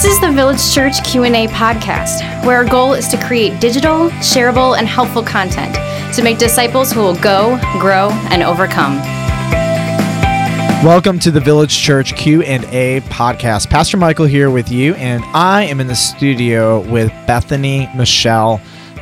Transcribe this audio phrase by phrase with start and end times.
[0.00, 4.78] This is the Village Church Q&A podcast, where our goal is to create digital, shareable,
[4.78, 5.74] and helpful content
[6.14, 8.96] to make disciples who will go, grow, and overcome.
[10.82, 13.68] Welcome to the Village Church Q&A podcast.
[13.68, 18.58] Pastor Michael here with you and I am in the studio with Bethany Michelle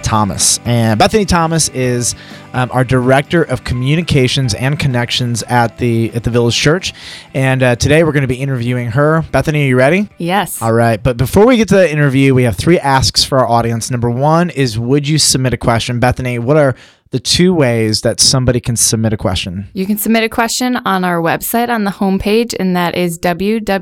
[0.09, 0.59] Thomas.
[0.65, 2.15] And Bethany Thomas is
[2.55, 6.95] um, our director of communications and connections at the at the Village Church.
[7.35, 9.21] And uh, today we're going to be interviewing her.
[9.31, 10.09] Bethany, are you ready?
[10.17, 10.63] Yes.
[10.63, 11.03] All right.
[11.03, 13.91] But before we get to the interview, we have three asks for our audience.
[13.91, 16.01] Number one is, would you submit a question?
[16.01, 16.75] Bethany, what are
[17.11, 19.69] the two ways that somebody can submit a question?
[19.75, 23.73] You can submit a question on our website on the homepage, and that is www.vcob.org.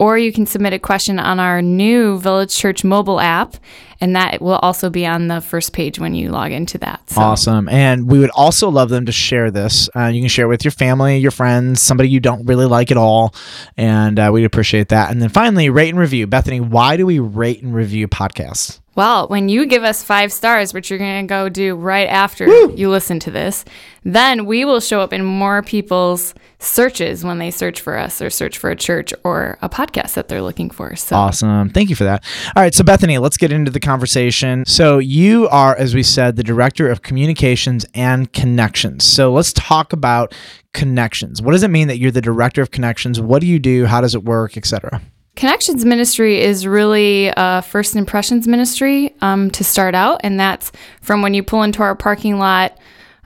[0.00, 3.56] Or you can submit a question on our new Village Church mobile app,
[4.00, 7.08] and that will also be on the first page when you log into that.
[7.10, 7.20] So.
[7.20, 7.68] Awesome.
[7.68, 9.88] And we would also love them to share this.
[9.94, 12.96] Uh, you can share with your family, your friends, somebody you don't really like at
[12.96, 13.34] all.
[13.76, 15.12] And uh, we'd appreciate that.
[15.12, 16.26] And then finally, rate and review.
[16.26, 18.80] Bethany, why do we rate and review podcasts?
[18.96, 22.46] Well, when you give us five stars, which you're going to go do right after
[22.70, 23.64] you listen to this,
[24.04, 28.30] then we will show up in more people's searches when they search for us or
[28.30, 30.94] search for a church or a podcast that they're looking for.
[30.96, 31.70] So Awesome.
[31.70, 32.24] Thank you for that.
[32.54, 32.74] All right.
[32.74, 34.64] So, Bethany, let's get into the conversation.
[34.66, 39.04] So, you are, as we said, the director of communications and connections.
[39.04, 40.34] So, let's talk about
[40.72, 41.42] connections.
[41.42, 43.20] What does it mean that you're the director of connections?
[43.20, 43.86] What do you do?
[43.86, 45.00] How does it work, etc.?
[45.36, 51.22] Connections ministry is really a first impressions ministry um, to start out, and that's from
[51.22, 52.78] when you pull into our parking lot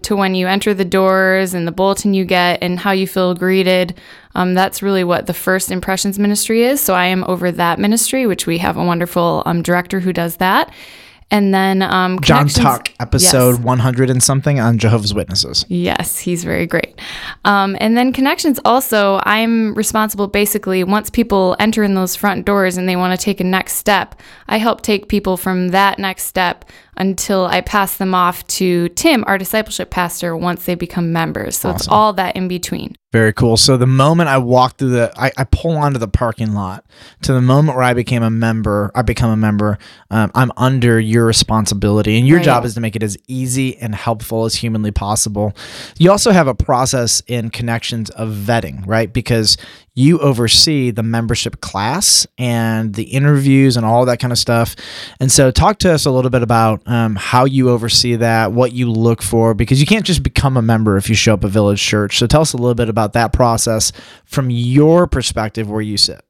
[0.03, 3.35] to when you enter the doors and the bulletin you get and how you feel
[3.35, 3.99] greeted.
[4.35, 6.81] Um, that's really what the first impressions ministry is.
[6.81, 10.37] So I am over that ministry, which we have a wonderful um, director who does
[10.37, 10.73] that.
[11.31, 13.59] And then um, John Tuck, episode Yes.
[13.59, 15.67] 100 and something on Jehovah's Witnesses.
[15.69, 16.99] Yes, he's very great.
[17.45, 22.79] Um, and then connections also, I'm responsible basically once people enter in those front doors
[22.79, 24.15] and they want to take a next step,
[24.49, 26.65] I help take people from that next step
[26.97, 31.57] until I pass them off to Tim, our discipleship pastor, once they become members.
[31.59, 32.95] So it's all that in between.
[33.11, 33.57] Very cool.
[33.57, 36.85] So the moment I walk through the, I, I pull onto the parking lot
[37.23, 39.79] to the moment where I became a member, I become a member.
[40.11, 42.45] Um, I'm under your responsibility, and your Right.
[42.45, 45.57] job is to make it as easy and helpful as humanly possible.
[45.97, 49.11] You also have a process in connections of vetting, right?
[49.11, 49.57] Because
[49.99, 54.77] you oversee the membership class and the interviews and all that kind of stuff.
[55.21, 58.73] And so, talk to us a little bit about um, how you oversee that, what
[58.73, 61.51] you look for, because you can't just become a member if you show up at
[61.51, 62.19] Village Church.
[62.19, 63.93] So, tell us a little bit about that process
[64.25, 66.25] from your perspective where you sit.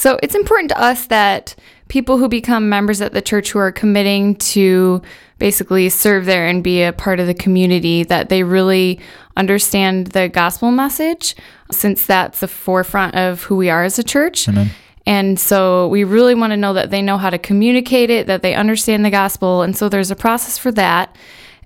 [0.00, 1.54] So it's important to us that
[1.90, 5.02] people who become members at the church who are committing to
[5.38, 9.00] basically serve there and be a part of the community that they really
[9.36, 11.34] understand the gospel message
[11.70, 14.48] since that's the forefront of who we are as a church.
[14.48, 14.70] Amen.
[15.04, 18.42] And so we really want to know that they know how to communicate it, that
[18.42, 19.62] they understand the gospel.
[19.62, 21.16] And so there's a process for that.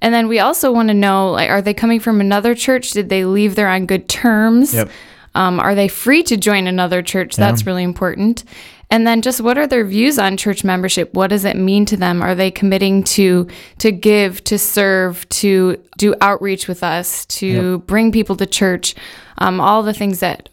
[0.00, 2.92] And then we also want to know like are they coming from another church?
[2.92, 4.72] Did they leave there on good terms?
[4.72, 4.90] Yep.
[5.34, 7.36] Um, are they free to join another church?
[7.36, 8.44] That's really important.
[8.90, 11.14] And then just what are their views on church membership?
[11.14, 12.22] What does it mean to them?
[12.22, 18.12] Are they committing to to give, to serve, to do outreach with us, to bring
[18.12, 18.94] people to church?
[19.38, 20.48] Um, all the things that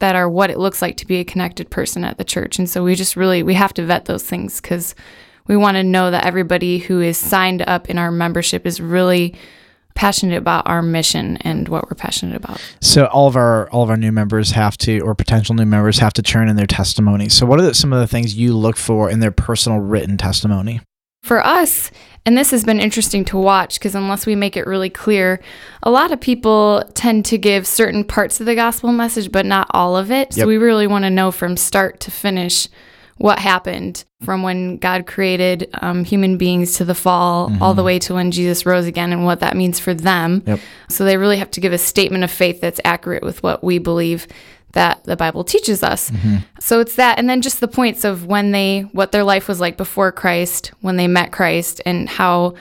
[0.00, 2.58] that are what it looks like to be a connected person at the church.
[2.58, 4.94] And so we just really we have to vet those things because
[5.46, 9.34] we want to know that everybody who is signed up in our membership is really
[9.94, 12.60] passionate about our mission and what we're passionate about.
[12.80, 15.98] So all of our all of our new members have to, or potential new members
[15.98, 17.28] have to turn in their testimony.
[17.28, 20.16] So what are the, some of the things you look for in their personal written
[20.16, 20.80] testimony?
[21.22, 21.90] For us,
[22.26, 25.40] and this has been interesting to watch because unless we make it really clear,
[25.82, 29.68] a lot of people tend to give certain parts of the gospel message, but not
[29.70, 30.36] all of it.
[30.36, 30.44] Yep.
[30.44, 32.68] So we really want to know from start to finish
[33.22, 38.00] what happened from when God created um, human beings to the fall, all the way
[38.00, 40.42] to when Jesus rose again, and what that means for them.
[40.44, 40.58] Yep.
[40.88, 43.78] So they really have to give a statement of faith that's accurate with what we
[43.78, 44.26] believe
[44.72, 46.10] that the Bible teaches us.
[46.58, 49.60] So it's that and then just the points of when they what their life was
[49.60, 52.54] like before Christ, when they met Christ and how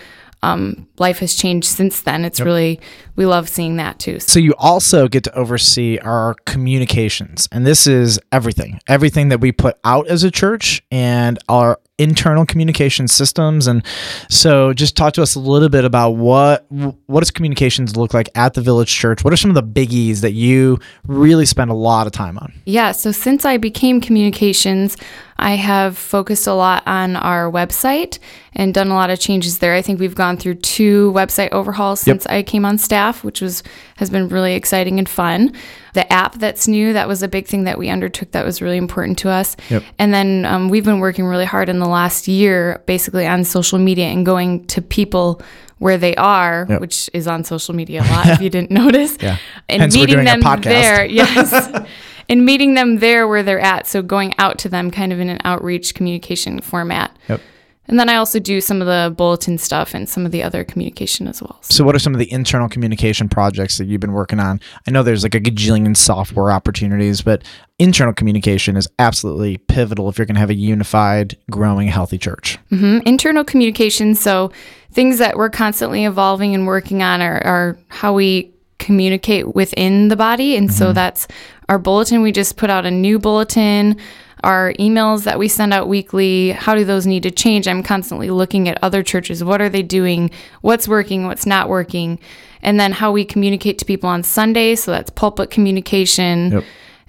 [0.43, 2.23] um, life has changed since then.
[2.23, 2.79] It's really
[3.21, 4.19] we love seeing that too.
[4.19, 9.51] So you also get to oversee our communications, and this is everything, everything that we
[9.51, 13.67] put out as a church, and our internal communication systems.
[13.67, 13.85] And
[14.27, 18.27] so, just talk to us a little bit about what what does communications look like
[18.35, 19.23] at the Village Church?
[19.23, 22.51] What are some of the biggies that you really spend a lot of time on?
[22.65, 24.97] Yeah, so since I became communications,
[25.37, 28.19] I have focused a lot on our website
[28.53, 29.73] and done a lot of changes there.
[29.73, 33.63] I think we've gone through two website overhauls since I came on staff, which was
[33.97, 35.53] has been really exciting and fun.
[35.93, 38.77] The app that's new, that was a big thing that we undertook that was really
[38.77, 39.55] important to us.
[39.69, 39.83] Yep.
[39.99, 43.77] And then um, we've been working really hard in the last year, basically on social
[43.79, 45.41] media and going to people
[45.79, 46.79] where they are, Yep.
[46.81, 49.17] which is on social media a lot, if you didn't notice.
[49.19, 49.37] Yeah.
[49.67, 51.05] And Hence meeting them there.
[51.09, 51.85] Yes.
[52.29, 53.87] and meeting them there where they're at.
[53.87, 57.15] So going out to them kind of in an outreach communication format.
[57.27, 57.41] Yep.
[57.87, 60.63] And then I also do some of the bulletin stuff and some of the other
[60.63, 61.57] communication as well.
[61.63, 64.61] So So, what are some of the internal communication projects that you've been working on?
[64.87, 67.43] I know there's like a gajillion software opportunities, but
[67.79, 72.59] internal communication is absolutely pivotal if you're going to have a unified, growing, healthy church.
[72.71, 72.99] Mm-hmm.
[73.07, 74.15] internal communication.
[74.15, 74.51] So
[74.91, 80.15] things that we're constantly evolving and working on are, are how we communicate within the
[80.15, 80.55] body.
[80.55, 81.27] And so that's
[81.69, 82.21] our bulletin.
[82.21, 83.97] We just put out a new bulletin.
[84.43, 87.67] Our emails that we send out weekly, how do those need to change?
[87.67, 89.43] I'm constantly looking at other churches.
[89.43, 90.31] What are they doing?
[90.61, 91.25] What's working?
[91.25, 92.19] What's not working?
[92.61, 94.75] And then how we communicate to people on Sunday.
[94.75, 96.51] So that's pulpit communication.
[96.51, 96.63] Yep.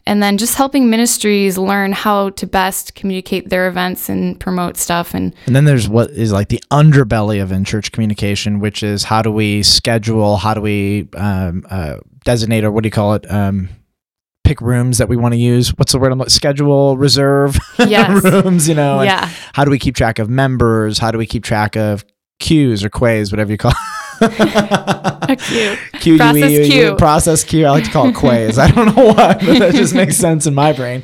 [0.05, 5.15] And then just helping ministries learn how to best communicate their events and promote stuff.
[5.15, 9.05] And And then there's what is like the underbelly of in church communication, which is
[9.05, 13.15] how do we schedule, how do we um, uh, designate, or what do you call
[13.15, 13.31] it?
[13.31, 13.69] Um,
[14.45, 15.71] pick rooms that we want to use.
[15.77, 16.13] What's the word?
[16.13, 18.23] I'm like schedule, reserve Yes.
[18.25, 18.69] rooms.
[18.69, 19.31] You know, yeah.
[19.55, 20.99] how do we keep track of members?
[20.99, 22.05] How do we keep track of
[22.41, 23.73] queues or quays, whatever you call
[25.39, 25.79] Cute.
[26.01, 26.97] Q, Process U, E, Q.
[26.97, 27.67] process Q.
[27.67, 28.59] I like to call it quays.
[28.59, 31.03] I don't know why, but that just makes sense in my brain.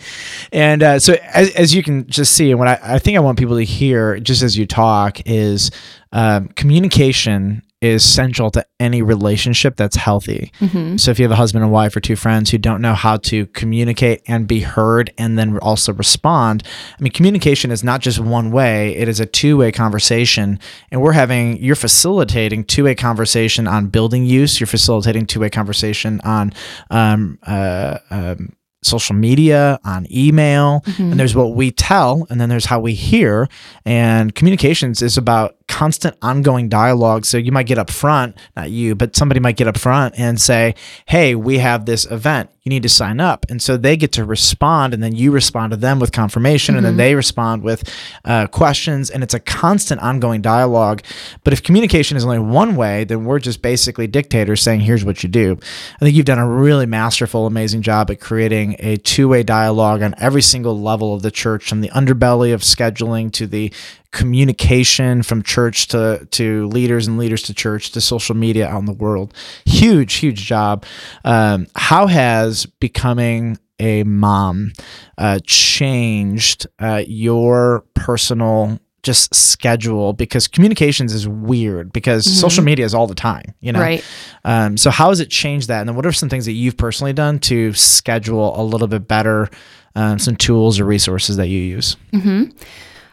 [0.53, 3.21] And uh, so, as, as you can just see, and what I, I think I
[3.21, 5.71] want people to hear, just as you talk, is
[6.13, 10.51] um, communication is central to any relationship that's healthy.
[10.97, 13.19] So, if you have a husband and wife or two friends who don't know how
[13.19, 16.65] to communicate and be heard and then also respond,
[16.99, 20.59] I mean, communication is not just one way, it is a two way conversation.
[20.91, 25.51] And we're having, you're facilitating two way conversation on building use, you're facilitating two way
[25.51, 26.53] conversation on,
[26.91, 32.67] um, uh, um, social media, on email, and there's what we tell, and then there's
[32.67, 33.49] how we hear.
[33.85, 37.25] And communications is about constant ongoing dialogue.
[37.25, 40.41] So you might get up front, not you, but somebody might get up front and
[40.41, 40.75] say,
[41.07, 42.51] Hey, we have this event.
[42.65, 43.47] You need to sign up.
[43.49, 46.85] And so they get to respond, and then you respond to them with confirmation, and
[46.85, 47.89] then they respond with
[48.27, 49.09] uh, questions.
[49.09, 51.03] And it's a constant ongoing dialogue.
[51.45, 55.23] But if communication is only one way, then we're just basically dictators saying, Here's what
[55.23, 55.59] you do.
[55.97, 60.03] I think you've done a really masterful, amazing job at creating a two way dialogue
[60.03, 63.73] on every single level of the church, from the underbelly of scheduling to the
[64.11, 65.58] communication from church
[65.89, 69.35] to to leaders and leaders to church to social media out in the world.
[69.65, 70.85] Huge, huge job.
[71.25, 74.73] Um, how has becoming a mom
[75.19, 82.93] uh, changed uh, your personal just schedule because communications is weird because social media is
[82.95, 84.05] all the time you know Right.
[84.45, 86.77] um, so how has it changed that and then what are some things that you've
[86.77, 89.49] personally done to schedule a little bit better
[89.95, 91.97] um, some tools or resources that you use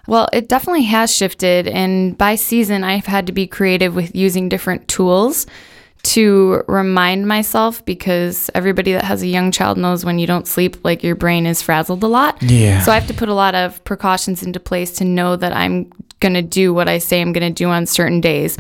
[0.07, 1.67] Well, it definitely has shifted.
[1.67, 5.47] And by season, I've had to be creative with using different tools
[6.03, 10.77] to remind myself because everybody that has a young child knows when you don't sleep,
[10.85, 12.41] like your brain is frazzled a lot.
[12.43, 12.81] Yeah.
[12.81, 15.91] So I have to put a lot of precautions into place to know that I'm
[16.19, 18.55] going to do what I say I'm going to do on certain days.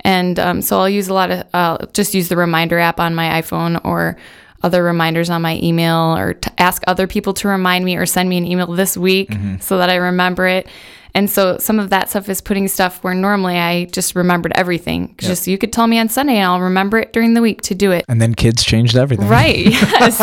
[0.00, 3.14] And um, so I'll use a lot of, uh, just use the reminder app on
[3.14, 4.16] my iPhone or
[4.62, 8.38] other reminders on my email or ask other people to remind me or send me
[8.38, 9.58] an email this week mm-hmm.
[9.58, 10.66] so that I remember it.
[11.14, 15.14] And so some of that stuff is putting stuff where normally I just remembered everything.
[15.18, 17.74] Just you could tell me on Sunday and I'll remember it during the week to
[17.74, 18.04] do it.
[18.08, 19.66] and then kids changed everything Right.
[19.68, 20.20] Yes.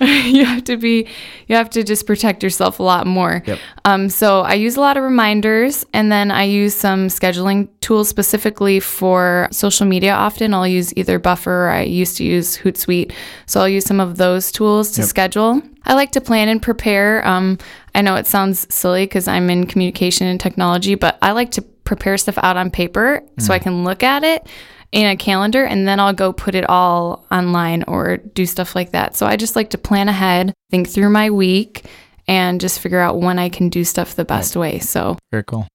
[0.00, 1.06] you have to be
[1.48, 3.42] you have to just protect yourself a lot more.
[3.46, 3.58] Yep.
[3.84, 8.08] Um, so I use a lot of reminders and then I use some scheduling tools
[8.08, 10.54] specifically for social media often.
[10.54, 13.12] I'll use either Buffer or I used to use Hootsuite.
[13.46, 15.62] So I'll use some of those tools to schedule.
[15.84, 17.26] I like to plan and prepare.
[17.26, 17.58] Um,
[17.94, 21.62] I know it sounds silly because I'm in communication and technology, but I like to
[21.62, 24.46] prepare stuff out on paper so I can look at it
[24.92, 28.92] in a calendar and then I'll go put it all online or do stuff like
[28.92, 29.16] that.
[29.16, 31.86] So I just like to plan ahead, think through my week,
[32.28, 34.78] and just figure out when I can do stuff the best way.
[34.78, 35.66] So, Very cool.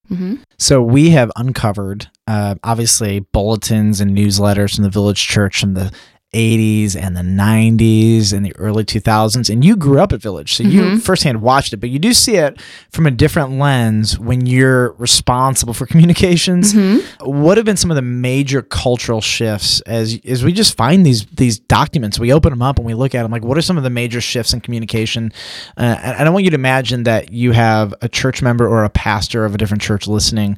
[0.58, 5.92] So we have uncovered, uh, obviously, bulletins and newsletters from the Village Church from the
[6.38, 9.50] 80s and the 90s and the early 2000s.
[9.50, 12.36] And you grew up at Village, so you firsthand watched it, but you do see
[12.36, 16.76] it from a different lens when you're responsible for communications.
[17.22, 21.26] What have been some of the major cultural shifts as as we just find these
[21.28, 22.20] these documents?
[22.20, 23.32] We open them up and we look at them.
[23.32, 25.32] Like, what are some of the major shifts in communication?
[25.76, 28.84] Uh, and and I want you to imagine that you have a church member or
[28.84, 30.58] a pastor of a different church listening.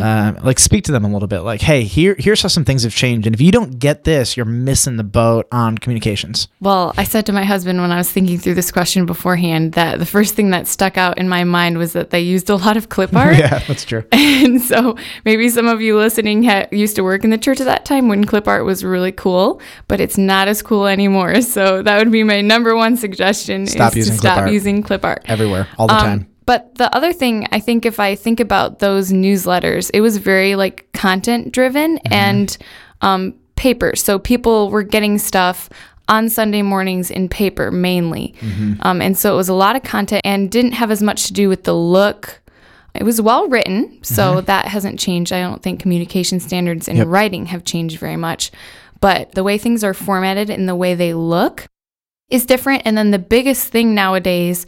[0.00, 1.40] Uh, like, speak to them a little bit.
[1.40, 4.36] Like, hey, here here's how some things have changed, and if you don't get this,
[4.36, 6.48] you're missing the boat boat on communications?
[6.60, 9.98] Well, I said to my husband when I was thinking through this question beforehand that
[9.98, 12.76] the first thing that stuck out in my mind was that they used a lot
[12.76, 13.36] of clip art.
[13.36, 14.02] yeah, that's true.
[14.12, 17.66] And so maybe some of you listening ha- used to work in the church at
[17.66, 21.34] that time when clip art was really cool, but it's not as cool anymore.
[21.50, 24.52] So that would be my number one suggestion Stop is using to clip stop art.
[24.52, 25.22] using clip art.
[25.26, 26.26] Everywhere, all the Um, time.
[26.46, 30.54] But the other thing, I think if I think about those newsletters, it was very
[30.56, 32.12] like content driven Mm-hmm.
[32.12, 32.58] and
[33.02, 33.94] um, paper.
[33.94, 35.68] So people were getting stuff
[36.08, 38.34] on Sunday mornings in paper mainly.
[38.40, 38.72] Mm-hmm.
[38.80, 41.32] Um, and so it was a lot of content and didn't have as much to
[41.34, 42.40] do with the look.
[42.94, 45.32] It was well written, so that hasn't changed.
[45.32, 47.02] I don't think communication standards in Mm-hmm.
[47.02, 47.08] Yep.
[47.14, 48.50] writing have changed very much.
[49.00, 51.66] But the way things are formatted and the way they look
[52.30, 52.82] is different.
[52.84, 54.66] And then the biggest thing nowadays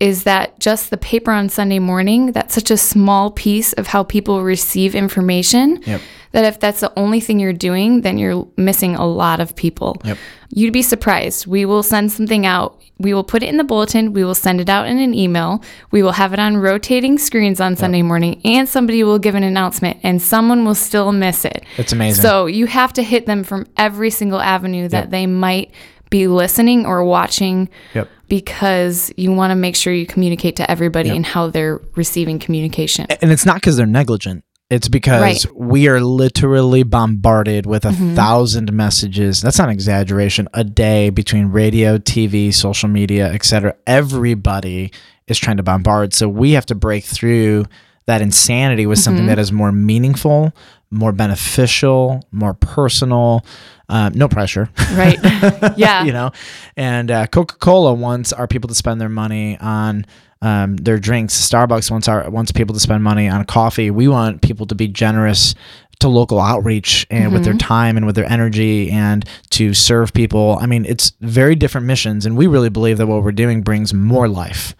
[0.00, 4.04] is that just the paper on Sunday morning, that's such a small piece of how
[4.04, 6.00] people receive information Yep.
[6.32, 9.96] That if that's the only thing you're doing, then you're missing a lot of people.
[10.04, 10.18] Yep.
[10.50, 11.46] You'd be surprised.
[11.46, 12.80] We will send something out.
[12.98, 14.12] We will put it in the bulletin.
[14.12, 15.62] We will send it out in an email.
[15.90, 19.42] We will have it on rotating screens on Sunday morning, and somebody will give an
[19.44, 21.64] announcement, and someone will still miss it.
[21.76, 22.22] It's amazing.
[22.22, 25.10] So you have to hit them from every single avenue that Yep.
[25.10, 25.70] they might
[26.10, 28.08] be listening or watching Yep.
[28.28, 33.06] because you want to make sure you communicate to everybody and how they're receiving communication.
[33.20, 34.42] and it's not because they're negligent.
[34.70, 35.46] It's because Right.
[35.56, 39.40] we are literally bombarded with a thousand messages.
[39.40, 40.46] That's not an exaggeration.
[40.52, 43.74] A day between radio, TV, social media, etc.
[43.86, 44.92] Everybody
[45.26, 46.12] is trying to bombard.
[46.12, 47.64] So we have to break through
[48.06, 50.54] that insanity with something that is more meaningful,
[50.90, 53.44] more beneficial, more personal.
[53.90, 54.68] Um, no pressure.
[54.92, 55.18] Right.
[55.78, 56.04] Yeah.
[56.04, 56.30] you know
[56.76, 60.04] and uh, coca-cola wants our people to spend their money on
[60.42, 61.34] um, their drinks.
[61.34, 63.90] Starbucks wants our wants people to spend money on coffee.
[63.90, 65.54] We want people to be generous
[66.00, 70.56] to local outreach and with their time and with their energy and to serve people.
[70.60, 73.92] I mean it's very different missions and we really believe that what we're doing brings
[73.92, 74.76] more life.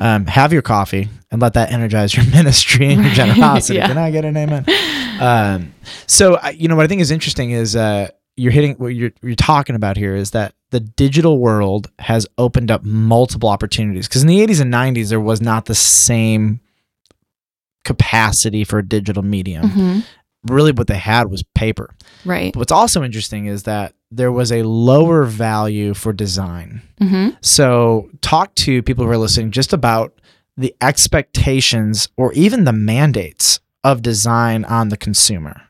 [0.00, 3.78] Um, have your coffee and let that energize your ministry and your generosity.
[3.78, 3.88] Yeah.
[3.88, 4.64] can i get an amen?
[5.20, 5.74] Um,
[6.06, 9.34] so you know what i think is interesting is uh, you're hitting what you're, you're
[9.36, 14.08] talking about here is that the digital world has opened up multiple opportunities.
[14.08, 16.60] Because in the 80s and 90s there was not the same
[17.84, 19.68] capacity for a digital medium.
[19.70, 20.04] Mhm.
[20.48, 21.94] really what they had was paper.
[22.24, 22.52] Right.
[22.52, 26.82] but what's also interesting is that there was a lower value for design.
[26.98, 30.12] Hmm so talk to people who are listening just about
[30.56, 35.62] the expectations or even the mandates of design on the consumer.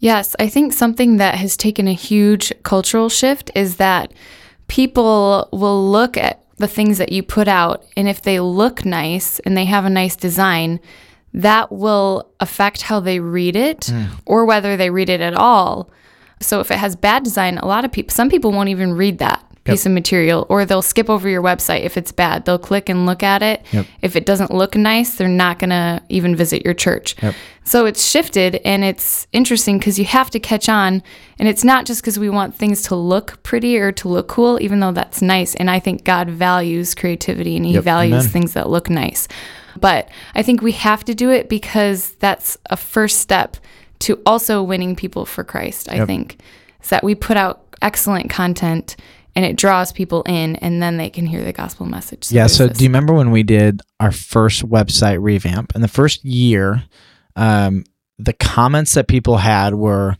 [0.00, 4.12] Yes, I think something that has taken a huge cultural shift is that
[4.68, 9.38] people will look at the things that you put out, and if they look nice
[9.40, 10.80] and they have a nice design,
[11.34, 14.06] that will affect how they read it hmm.
[14.24, 15.90] or whether they read it at all.
[16.40, 19.18] So if it has bad design, a lot of people, some people won't even read
[19.18, 22.44] that piece of material or they'll skip over your website if it's bad.
[22.44, 23.64] They'll click and look at it.
[23.72, 23.86] Yep.
[24.02, 27.14] If it doesn't look nice, they're not going to even visit your church.
[27.22, 27.34] Yep.
[27.64, 31.02] So it's shifted and it's interesting because you have to catch on.
[31.38, 34.60] And it's not just because we want things to look pretty or to look cool,
[34.62, 35.54] even though that's nice.
[35.56, 37.84] And I think God values creativity and He Yep.
[37.84, 38.28] values Amen.
[38.28, 39.26] things that look nice.
[39.78, 43.56] But I think we have to do it because that's a first step
[43.98, 46.06] to also winning people for Christ, I Yep.
[46.06, 46.38] think.
[46.82, 48.96] Is that we put out excellent content
[49.36, 52.32] and it draws people in and then they can hear the gospel message.
[52.32, 52.48] Yeah.
[52.48, 55.74] So, this- do you remember when we did our first website revamp?
[55.76, 56.82] In the first year,
[57.36, 57.84] um,
[58.18, 60.16] the comments that people had were,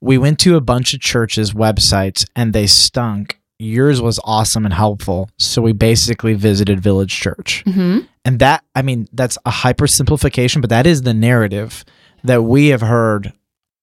[0.00, 3.38] "We went to a bunch of churches' websites and they stunk.
[3.58, 8.06] Yours was awesome and helpful, so we basically visited Village Church." Mhm.
[8.24, 11.84] And that, I mean, that's a hyper simplification, but that is the narrative
[12.24, 13.32] that we have heard.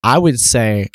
[0.04, 0.90] I would say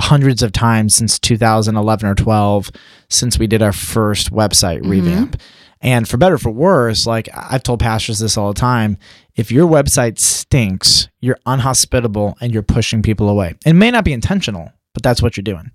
[0.00, 2.70] hundreds of times since 2011 or 12
[3.08, 4.90] since we did our first website Mhm.
[4.90, 5.40] revamp.
[5.80, 8.98] And for better or for worse like i've told pastors this all the time
[9.36, 13.54] if your website stinks you're unhospitable and you're pushing people away.
[13.64, 15.70] It may not be intentional but that's what you're doing.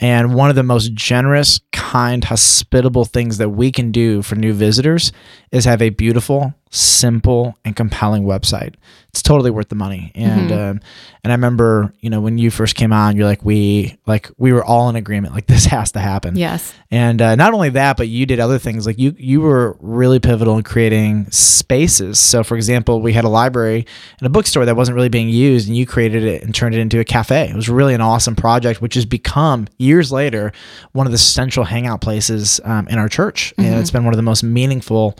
[0.00, 4.52] And one of the most generous kind hospitable things that we can do for new
[4.52, 5.10] visitors
[5.52, 8.74] is have a beautiful simple and compelling website
[9.08, 10.80] it's totally worth the money and um,
[11.24, 14.52] and i remember you know when you first came on you're like we like we
[14.52, 16.74] were all in agreement like this has to happen Yes.
[16.90, 18.86] and uh, not only that, but you did other things.
[18.86, 22.18] Like you, you were really pivotal in creating spaces.
[22.18, 23.86] So, for example, we had a library
[24.18, 26.80] and a bookstore that wasn't really being used, and you created it and turned it
[26.80, 27.48] into a cafe.
[27.48, 30.52] It was really an awesome project, which has become years later
[30.92, 34.18] one of the central hangout places um, in our church, and it's been one of
[34.18, 35.16] the most meaningful.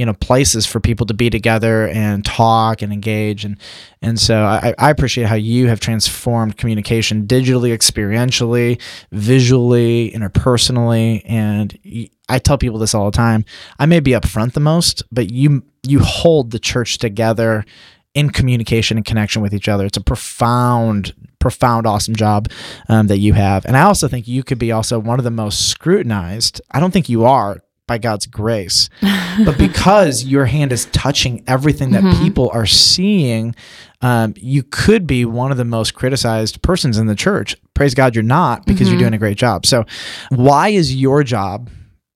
[0.00, 3.58] You know places for people to be together and talk and engage and
[4.00, 8.80] and so I, I appreciate how you have transformed communication digitally experientially
[9.12, 11.78] visually interpersonally and
[12.30, 13.44] I tell people this all the time
[13.78, 17.66] I may be upfront the most but you you hold the church together
[18.14, 19.86] in communication and connection with each other.
[19.86, 22.48] It's a profound, profound, awesome job
[22.88, 23.64] um, that you have.
[23.64, 26.60] And I also think you could be also one of the most scrutinized.
[26.72, 28.88] I don't think you are by God's grace,
[29.44, 32.22] but because your hand is touching everything that mm-hmm.
[32.22, 33.52] people are seeing,
[34.00, 37.56] um, you could be one of the most criticized persons in the church.
[37.74, 38.92] Praise God, you're not because mm-hmm.
[38.92, 39.66] you're doing a great job.
[39.66, 39.86] So,
[40.28, 41.68] why is your job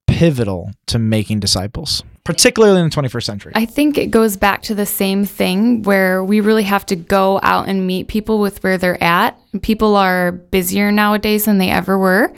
[0.07, 2.05] pivotal to making disciples?
[2.23, 3.53] particularly in the 21st century?
[3.55, 7.39] I think it goes back to the same thing where we really have to go
[7.43, 9.39] out and meet people with where they're at.
[9.61, 12.33] People are busier nowadays than they ever were,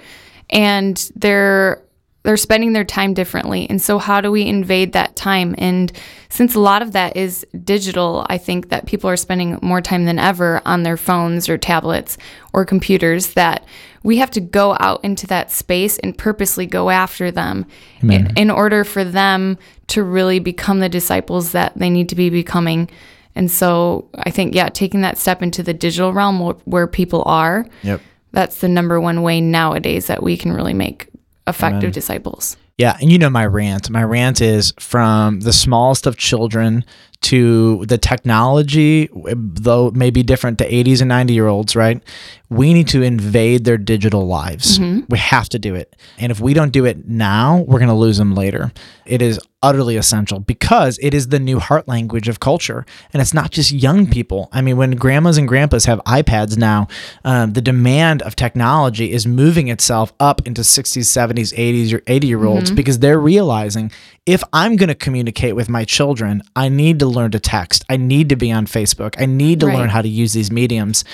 [0.51, 1.86] and they're
[2.27, 3.71] they're spending their time differently.
[3.71, 5.55] And so how do we invade that time?
[5.59, 5.93] And
[6.29, 10.07] since a lot of that is digital, I think that people are spending more time
[10.07, 12.19] than ever on their phones or tablets
[12.53, 13.65] or computers that
[14.03, 17.65] we have to go out into that space and purposely go after them
[18.03, 19.57] in, in, order for them
[19.87, 22.91] to really become the disciples that they need to be becoming.
[23.37, 27.67] And so I think, yeah, taking that step into the digital realm where people are,
[27.85, 28.01] yep.
[28.33, 31.09] that's the number one way nowadays that we can really make
[31.47, 31.93] effective Amen.
[31.93, 32.57] disciples.
[32.79, 33.89] Yeah, and you know my rant.
[33.89, 36.85] My rant is from the smallest of children
[37.23, 42.03] to the technology, though it may be different to 80s and 90 year olds, right?
[42.49, 44.79] We need to invade their digital lives.
[44.79, 45.07] Mm-hmm.
[45.09, 45.97] We have to do it.
[46.19, 48.73] And if we don't do it now, we're going to lose them later.
[49.05, 52.87] It is utterly essential because it is the new heart language of culture.
[53.13, 54.49] And it's not just young people.
[54.53, 56.87] I mean, when grandmas and grandpas have iPads now,
[57.25, 62.27] um, the demand of technology is moving itself up into 60s, 70s, 80s, or 80
[62.27, 62.77] year olds mm-hmm.
[62.77, 63.91] because they're realizing
[64.27, 67.85] if I'm going to communicate with my children, I need to learn to text.
[67.89, 69.15] I need to be on Facebook.
[69.21, 69.77] I need to right.
[69.77, 71.05] learn how to use these mediums.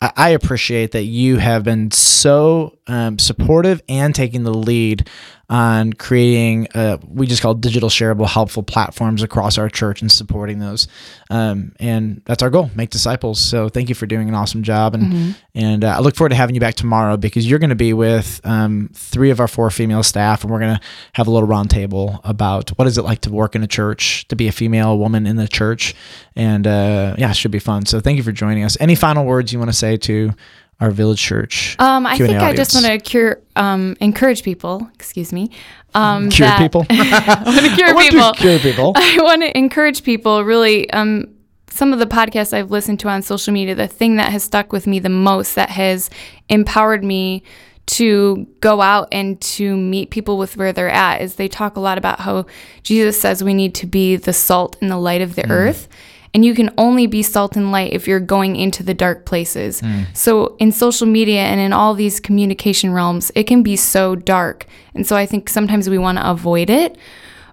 [0.00, 5.08] I appreciate that you have been so um, supportive and taking the lead
[5.50, 10.58] on creating uh, we just call digital shareable helpful platforms across our church and supporting
[10.58, 10.88] those.
[11.30, 13.40] Um, and that's our goal make disciples.
[13.40, 14.94] So thank you for doing an awesome job.
[14.94, 15.30] And mm-hmm.
[15.54, 17.94] and uh, i look forward to having you back tomorrow because you're going to be
[17.94, 20.80] with um, three of our four female staff and we're going to
[21.14, 24.36] have a little roundtable about what is it like to work in a church to
[24.36, 25.94] be a female woman in the church.
[26.36, 27.86] And uh, yeah it should be fun.
[27.86, 28.76] So thank you for joining us.
[28.80, 30.34] Any final words you want to say to
[30.80, 31.76] our village church?
[31.78, 32.52] Um, I Q&A think audience?
[32.52, 34.88] I just want to cure, um, encourage people.
[34.94, 35.50] Excuse me.
[35.94, 36.86] Um, cure that, people.
[36.90, 38.32] I want to cure people.
[38.34, 38.92] cure people.
[38.96, 40.44] I want to encourage people.
[40.44, 41.34] Really, um,
[41.70, 44.72] some of the podcasts I've listened to on social media, the thing that has stuck
[44.72, 46.10] with me the most, that has
[46.48, 47.42] empowered me
[47.86, 51.80] to go out and to meet people with where they're at, is they talk a
[51.80, 52.46] lot about how
[52.82, 55.50] Jesus says we need to be the salt and the light of the mm.
[55.50, 55.88] earth
[56.34, 59.80] and you can only be salt and light if you're going into the dark places.
[59.80, 60.14] Mm.
[60.16, 64.66] So in social media and in all these communication realms, it can be so dark.
[64.94, 66.98] And so I think sometimes we want to avoid it,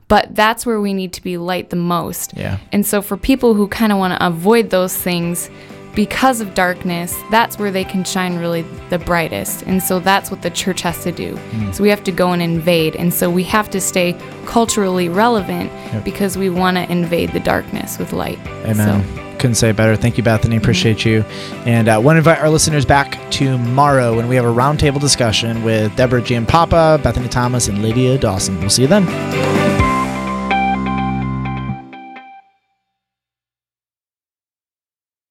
[0.08, 2.34] but that's where we need to be light the most.
[2.36, 2.60] Yeah.
[2.72, 5.50] And so for people who kind of want to avoid those things,
[5.96, 9.64] because of darkness, that's where they can shine really the brightest.
[9.64, 11.36] And so that's what the church has to do.
[11.36, 11.74] Mm.
[11.74, 12.96] So we have to go and invade.
[12.96, 14.14] And so we have to stay
[14.46, 16.04] culturally relevant yep.
[16.04, 18.40] because we want to invade the darkness with light.
[18.66, 19.04] Amen.
[19.04, 19.22] So.
[19.38, 19.96] Couldn't say it better.
[19.96, 20.56] Thank you, Bethany.
[20.58, 21.10] Appreciate mm-hmm.
[21.10, 21.66] you.
[21.66, 25.00] And I uh, want to invite our listeners back tomorrow when we have a roundtable
[25.00, 28.60] discussion with Deborah Giampapa, Bethany Thomas, and Lydia Dawson.
[28.60, 29.65] We'll see you then.